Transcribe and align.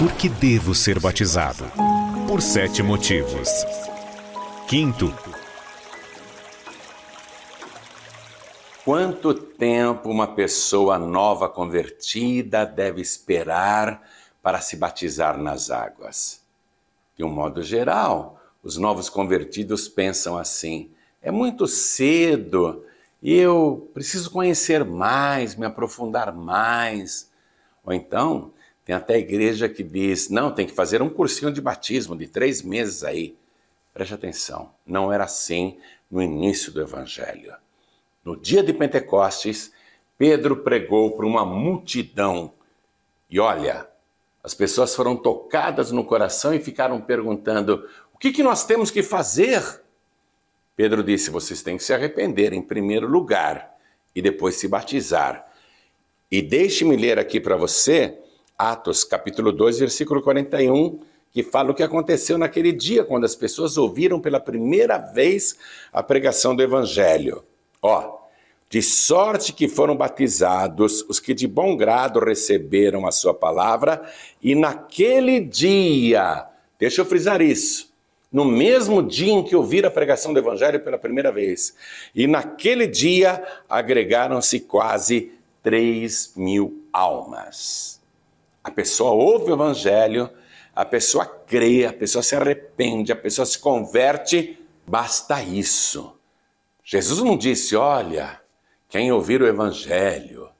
Por 0.00 0.12
que 0.12 0.30
devo 0.30 0.74
ser 0.74 0.98
batizado? 0.98 1.62
Por 2.26 2.40
sete 2.40 2.82
motivos. 2.82 3.50
Quinto, 4.66 5.14
Quanto 8.82 9.34
tempo 9.34 10.08
uma 10.08 10.26
pessoa 10.26 10.98
nova 10.98 11.50
convertida 11.50 12.64
deve 12.64 13.02
esperar 13.02 14.02
para 14.42 14.62
se 14.62 14.74
batizar 14.74 15.36
nas 15.36 15.70
águas? 15.70 16.40
De 17.14 17.22
um 17.22 17.28
modo 17.28 17.62
geral, 17.62 18.40
os 18.62 18.78
novos 18.78 19.10
convertidos 19.10 19.86
pensam 19.86 20.38
assim: 20.38 20.90
é 21.20 21.30
muito 21.30 21.66
cedo 21.66 22.86
eu 23.22 23.90
preciso 23.92 24.30
conhecer 24.30 24.82
mais, 24.82 25.54
me 25.54 25.66
aprofundar 25.66 26.34
mais. 26.34 27.30
Ou 27.84 27.92
então, 27.92 28.50
tem 28.90 28.96
até 28.96 29.18
igreja 29.18 29.68
que 29.68 29.84
diz: 29.84 30.28
não, 30.28 30.52
tem 30.52 30.66
que 30.66 30.72
fazer 30.72 31.00
um 31.00 31.08
cursinho 31.08 31.52
de 31.52 31.60
batismo 31.60 32.16
de 32.16 32.26
três 32.26 32.60
meses 32.60 33.04
aí. 33.04 33.36
Preste 33.94 34.14
atenção, 34.14 34.72
não 34.84 35.12
era 35.12 35.24
assim 35.24 35.78
no 36.10 36.20
início 36.20 36.72
do 36.72 36.80
Evangelho. 36.80 37.54
No 38.24 38.36
dia 38.36 38.64
de 38.64 38.72
Pentecostes, 38.72 39.72
Pedro 40.18 40.56
pregou 40.56 41.12
para 41.16 41.24
uma 41.24 41.44
multidão. 41.44 42.52
E 43.30 43.38
olha, 43.38 43.86
as 44.42 44.54
pessoas 44.54 44.92
foram 44.92 45.16
tocadas 45.16 45.92
no 45.92 46.04
coração 46.04 46.52
e 46.52 46.58
ficaram 46.58 47.00
perguntando: 47.00 47.88
o 48.12 48.18
que, 48.18 48.32
que 48.32 48.42
nós 48.42 48.64
temos 48.64 48.90
que 48.90 49.04
fazer? 49.04 49.62
Pedro 50.74 51.04
disse: 51.04 51.30
vocês 51.30 51.62
têm 51.62 51.76
que 51.76 51.84
se 51.84 51.94
arrepender 51.94 52.52
em 52.52 52.60
primeiro 52.60 53.06
lugar 53.06 53.72
e 54.16 54.20
depois 54.20 54.56
se 54.56 54.66
batizar. 54.66 55.46
E 56.28 56.42
deixe-me 56.42 56.96
ler 56.96 57.20
aqui 57.20 57.38
para 57.38 57.56
você 57.56 58.18
Atos 58.60 59.04
capítulo 59.04 59.52
2, 59.52 59.78
versículo 59.78 60.20
41, 60.20 61.00
que 61.32 61.42
fala 61.42 61.70
o 61.70 61.74
que 61.74 61.82
aconteceu 61.82 62.36
naquele 62.36 62.72
dia, 62.72 63.02
quando 63.02 63.24
as 63.24 63.34
pessoas 63.34 63.78
ouviram 63.78 64.20
pela 64.20 64.38
primeira 64.38 64.98
vez 64.98 65.56
a 65.90 66.02
pregação 66.02 66.54
do 66.54 66.62
Evangelho. 66.62 67.42
Ó, 67.80 68.18
de 68.68 68.82
sorte 68.82 69.54
que 69.54 69.66
foram 69.66 69.96
batizados 69.96 71.02
os 71.08 71.18
que 71.18 71.32
de 71.32 71.48
bom 71.48 71.74
grado 71.74 72.20
receberam 72.20 73.06
a 73.06 73.10
sua 73.10 73.32
palavra, 73.32 74.02
e 74.42 74.54
naquele 74.54 75.40
dia, 75.40 76.46
deixa 76.78 77.00
eu 77.00 77.06
frisar 77.06 77.40
isso, 77.40 77.90
no 78.30 78.44
mesmo 78.44 79.02
dia 79.02 79.32
em 79.32 79.42
que 79.42 79.56
ouviram 79.56 79.88
a 79.88 79.90
pregação 79.90 80.34
do 80.34 80.38
Evangelho 80.38 80.80
pela 80.80 80.98
primeira 80.98 81.32
vez, 81.32 81.74
e 82.14 82.26
naquele 82.26 82.86
dia 82.86 83.42
agregaram-se 83.66 84.60
quase 84.60 85.32
3 85.62 86.34
mil 86.36 86.84
almas. 86.92 87.99
A 88.62 88.70
pessoa 88.70 89.12
ouve 89.12 89.50
o 89.50 89.54
Evangelho, 89.54 90.30
a 90.74 90.84
pessoa 90.84 91.26
crê, 91.26 91.86
a 91.86 91.92
pessoa 91.92 92.22
se 92.22 92.36
arrepende, 92.36 93.12
a 93.12 93.16
pessoa 93.16 93.46
se 93.46 93.58
converte, 93.58 94.58
basta 94.86 95.42
isso. 95.42 96.16
Jesus 96.84 97.20
não 97.20 97.36
disse, 97.36 97.74
olha, 97.76 98.40
quem 98.88 99.10
ouvir 99.12 99.40
o 99.42 99.46
Evangelho 99.46 100.50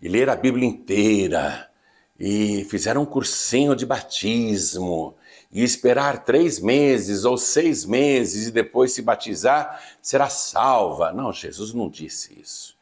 e 0.00 0.08
ler 0.08 0.28
a 0.28 0.36
Bíblia 0.36 0.66
inteira 0.68 1.70
e 2.18 2.64
fizer 2.64 2.96
um 2.96 3.04
cursinho 3.04 3.74
de 3.74 3.86
batismo 3.86 5.16
e 5.50 5.62
esperar 5.62 6.24
três 6.24 6.58
meses 6.58 7.24
ou 7.24 7.36
seis 7.36 7.84
meses 7.84 8.48
e 8.48 8.50
depois 8.50 8.92
se 8.92 9.02
batizar, 9.02 9.82
será 10.02 10.28
salva. 10.28 11.12
Não, 11.12 11.32
Jesus 11.32 11.72
não 11.72 11.88
disse 11.88 12.40
isso. 12.40 12.76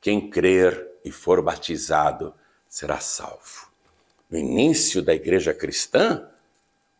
Quem 0.00 0.28
crer 0.28 0.88
e 1.04 1.10
for 1.10 1.40
batizado 1.40 2.34
será 2.70 3.00
salvo. 3.00 3.68
No 4.30 4.38
início 4.38 5.02
da 5.02 5.12
igreja 5.12 5.52
cristã, 5.52 6.26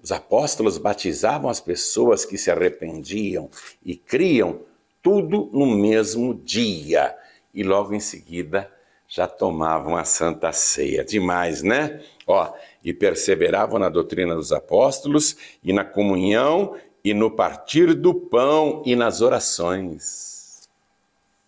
os 0.03 0.11
apóstolos 0.11 0.77
batizavam 0.77 1.49
as 1.49 1.61
pessoas 1.61 2.25
que 2.25 2.37
se 2.37 2.51
arrependiam 2.51 3.49
e 3.85 3.97
criam 3.97 4.63
tudo 5.01 5.49
no 5.53 5.67
mesmo 5.67 6.35
dia. 6.35 7.17
E 7.55 7.63
logo 7.63 7.95
em 7.95 8.01
seguida 8.01 8.71
já 9.07 9.29
tomavam 9.29 9.97
a 9.97 10.05
santa 10.05 10.53
ceia. 10.53 11.05
Demais, 11.05 11.63
né? 11.63 12.03
Ó, 12.27 12.53
e 12.83 12.93
perseveravam 12.93 13.79
na 13.79 13.89
doutrina 13.89 14.35
dos 14.35 14.53
apóstolos 14.53 15.37
e 15.63 15.73
na 15.73 15.85
comunhão 15.85 16.77
e 17.05 17.15
no 17.15 17.31
partir 17.31 17.95
do 17.95 18.13
pão 18.13 18.83
e 18.85 18.97
nas 18.97 19.21
orações. 19.21 20.69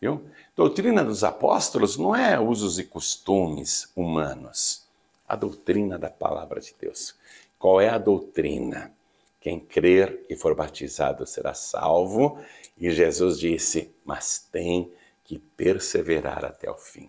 Viu? 0.00 0.22
Doutrina 0.54 1.02
dos 1.02 1.24
apóstolos 1.24 1.96
não 1.96 2.14
é 2.14 2.38
usos 2.38 2.78
e 2.78 2.84
costumes 2.84 3.90
humanos. 3.96 4.86
A 5.26 5.34
doutrina 5.34 5.98
da 5.98 6.10
palavra 6.10 6.60
de 6.60 6.74
Deus. 6.78 7.14
Qual 7.58 7.80
é 7.80 7.88
a 7.88 7.96
doutrina? 7.96 8.92
Quem 9.40 9.58
crer 9.58 10.26
e 10.28 10.36
for 10.36 10.54
batizado 10.54 11.26
será 11.26 11.54
salvo. 11.54 12.38
E 12.76 12.90
Jesus 12.90 13.38
disse: 13.38 13.94
Mas 14.04 14.46
tem 14.52 14.92
que 15.24 15.38
perseverar 15.38 16.44
até 16.44 16.70
o 16.70 16.76
fim. 16.76 17.08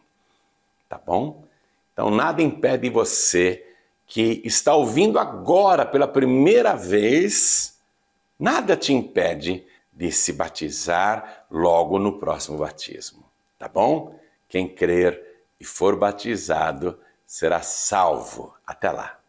Tá 0.87 0.97
bom? 0.97 1.43
Então, 1.91 2.09
nada 2.09 2.41
impede 2.41 2.89
você 2.89 3.67
que 4.07 4.41
está 4.45 4.73
ouvindo 4.73 5.19
agora 5.19 5.85
pela 5.85 6.07
primeira 6.07 6.77
vez, 6.77 7.77
nada 8.39 8.77
te 8.77 8.93
impede 8.93 9.67
de 9.91 10.13
se 10.13 10.31
batizar 10.31 11.45
logo 11.51 11.99
no 11.99 12.19
próximo 12.19 12.57
batismo 12.57 13.32
tá 13.63 13.69
bom? 13.69 14.13
Quem 14.49 14.75
crer 14.75 15.45
e 15.57 15.63
for 15.63 15.97
batizado 15.97 16.99
será 17.25 17.61
salvo. 17.61 18.53
Até 18.67 18.91
lá. 18.91 19.17